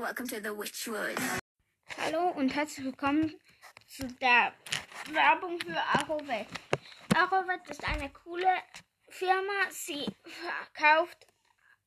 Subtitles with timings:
[0.00, 1.18] Welcome to the Witchwood.
[1.96, 3.34] Hallo und herzlich willkommen
[3.88, 4.52] zu der
[5.10, 6.46] Werbung für Arovet.
[7.16, 8.46] Arovet ist eine coole
[9.08, 9.68] Firma.
[9.70, 11.26] Sie verkauft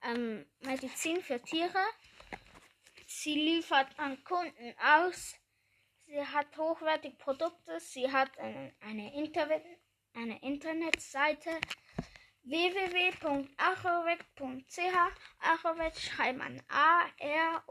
[0.04, 1.86] ähm, Medizin für Tiere.
[3.08, 5.36] Sie liefert an Kunden aus.
[6.06, 7.80] Sie hat hochwertige Produkte.
[7.80, 9.64] Sie hat eine, eine, Internet,
[10.16, 11.52] eine Internetseite
[12.44, 13.58] www.arovet.ch.
[15.40, 17.62] Arovet schreibt man A-R-O-V-E-T.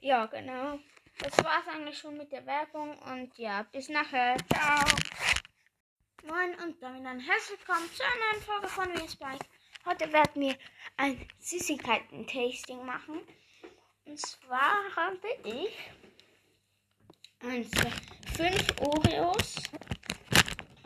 [0.00, 0.78] Ja, genau.
[1.18, 4.36] Das war's eigentlich schon mit der Werbung und ja, bis nachher.
[4.52, 4.84] Ciao.
[6.24, 9.44] Moin und damit ein herzlich willkommen zu einer neuen Folge von Spike.
[9.84, 10.56] Heute werden wir
[10.96, 13.20] ein Süßigkeiten-Tasting machen.
[14.04, 15.76] Und zwar habe ich
[17.40, 17.70] eins,
[18.36, 19.56] fünf Oreos.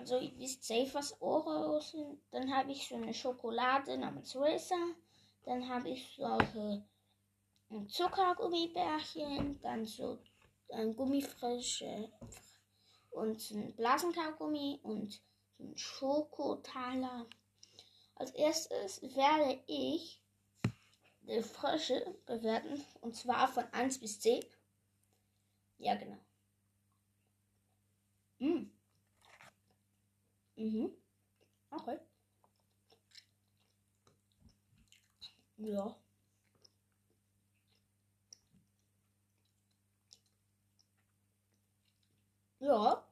[0.06, 2.20] Also ihr wisst safe, was Oreos sind.
[2.30, 4.94] Dann habe ich so eine Schokolade namens Racer.
[5.42, 6.84] Dann habe ich solche
[7.88, 10.20] Zuckergummibärchen, dann so
[10.70, 12.12] ein Gummifrische
[13.10, 15.20] und ein Blasenkaugummi und
[15.58, 17.26] ein Schokotaler.
[18.14, 20.22] Als erstes werde ich
[21.22, 24.44] die Frösche bewerten und zwar von 1 bis 10.
[25.78, 26.18] Ja, genau.
[28.38, 28.75] Mm.
[30.56, 30.90] Mhm.
[31.70, 31.98] Okay.
[35.58, 35.96] Ja.
[42.60, 43.06] Ja.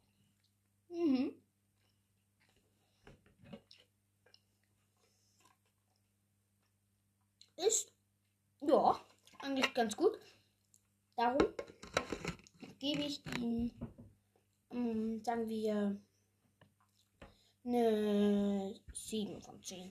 [0.89, 1.35] Mhm.
[7.57, 7.93] Ist
[8.61, 9.01] ja
[9.41, 10.19] eigentlich ganz gut.
[11.17, 11.55] Darum
[12.79, 13.71] gebe ich ihm,
[14.71, 16.01] ähm, sagen wir,
[17.65, 19.91] eine 7 von 10.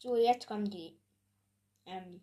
[0.00, 0.96] So, jetzt kommen die
[1.86, 2.20] ähm,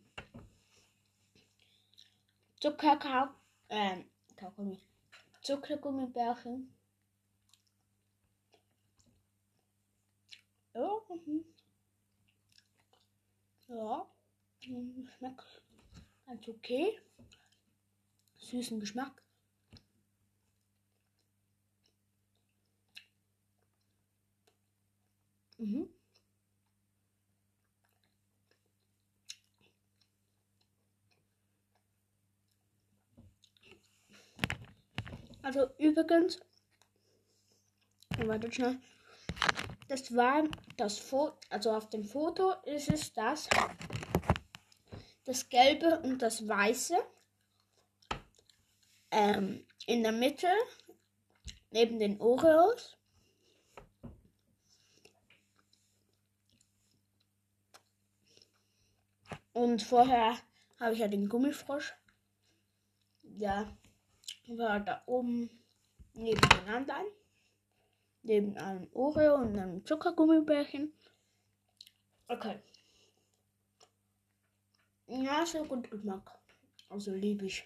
[2.59, 3.27] Zuckerkau
[3.69, 4.05] ähm,
[4.37, 4.79] Kaugummi.
[5.41, 6.73] Zuckergummibärchen.
[10.73, 11.45] Ja, mhm.
[13.67, 14.05] ja,
[14.67, 15.61] mhm, schmeckt
[16.25, 16.99] ganz okay.
[18.37, 19.24] Süßen Geschmack.
[25.57, 25.89] Mhm.
[35.41, 36.39] Also übrigens,
[38.17, 38.79] warte schnell.
[39.87, 40.43] Das war
[40.77, 43.47] das Foto, also auf dem Foto ist es das,
[45.25, 46.97] das Gelbe und das Weiße.
[49.11, 50.49] Ähm, in der Mitte,
[51.69, 52.97] neben den Oreos.
[59.55, 60.37] Und vorher
[60.81, 61.93] habe ich ja den Gummifrosch.
[63.23, 63.65] Ja,
[64.47, 65.49] war da oben
[66.13, 67.05] nebeneinander.
[68.21, 70.91] Neben einem Oreo und einem Zuckergummibärchen.
[72.27, 72.59] Okay.
[75.07, 76.37] Ja, so gut Geschmack.
[76.89, 77.63] Also liebe ich.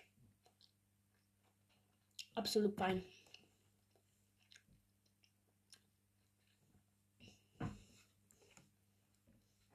[2.36, 3.04] Absolut fein.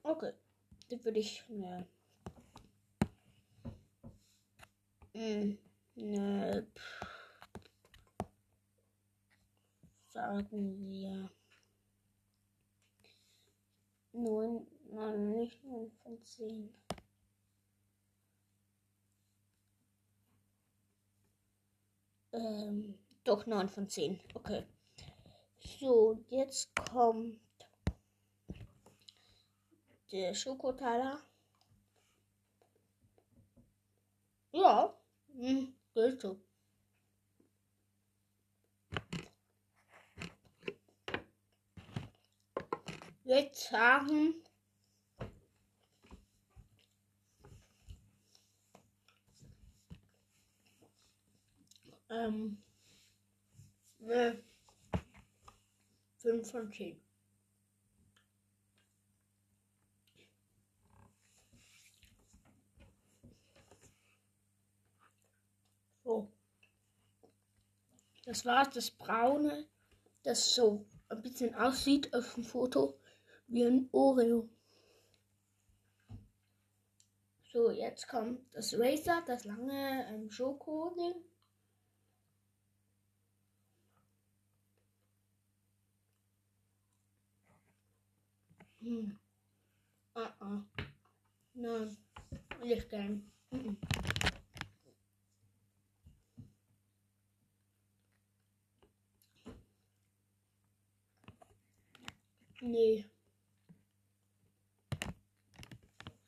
[0.05, 0.33] Okay.
[0.93, 1.89] Die würde ich mir.
[5.17, 6.67] Ne,
[10.09, 11.31] sagen wir
[14.11, 16.75] neun, nein, nicht neun von zehn.
[22.33, 24.21] Ähm, doch neun von zehn.
[24.35, 24.67] Okay.
[25.79, 27.41] So, jetzt kommt
[30.11, 31.21] der Schokotaler.
[34.51, 35.03] Ja.
[35.34, 35.75] Hm.
[35.95, 36.41] Geht so.
[43.25, 44.34] Jetzt sagen
[52.10, 52.63] ähm,
[53.98, 54.42] ne,
[56.19, 57.01] 5 von 10.
[66.04, 66.31] So.
[68.24, 69.68] Das war das Braune,
[70.22, 72.98] das so ein bisschen aussieht auf dem Foto
[73.47, 74.48] wie ein Oreo.
[77.53, 81.15] So, jetzt kommt das Razer, das lange ähm, Schoko-Ding.
[88.80, 89.18] Hm.
[90.15, 90.65] Ah, ah.
[91.54, 91.97] Nein.
[92.62, 93.30] Nicht gern.
[93.50, 93.76] Mhm.
[102.66, 103.05] Nee.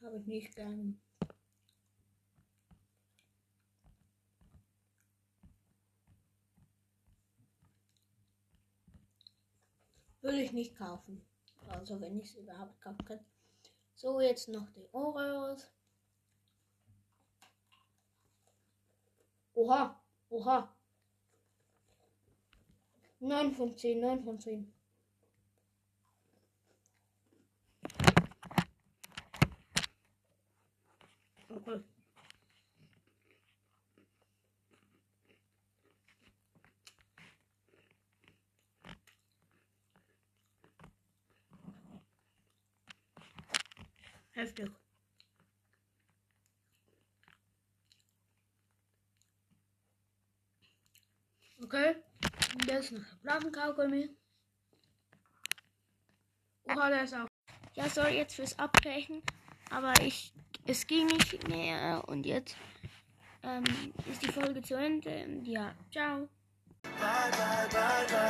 [0.03, 1.01] Habe ich nicht gern.
[10.21, 11.25] Würde ich nicht kaufen.
[11.69, 13.21] Also wenn ich es überhaupt kaufen kann.
[13.95, 15.71] So, jetzt noch die Oreos.
[19.55, 19.99] Oha,
[20.29, 20.77] oha.
[23.21, 24.76] 9 von 10, 9 von 10.
[31.57, 31.81] Okay.
[44.33, 44.71] Heftig.
[51.63, 51.97] Okay,
[52.67, 54.15] jetzt noch Plattenkaugummi.
[56.65, 57.27] Oha, der ist auch.
[57.75, 59.23] Ja, soll jetzt fürs Abbrechen,
[59.71, 60.35] aber ich,
[60.67, 62.57] es ging nicht mehr und jetzt
[63.43, 63.65] ähm,
[64.11, 65.41] ist die Folge zu Ende.
[65.45, 66.29] Ja, ciao.